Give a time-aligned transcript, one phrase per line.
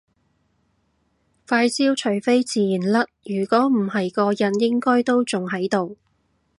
[1.47, 5.95] 塊焦除非自然甩如果唔係個印應該都仲喺度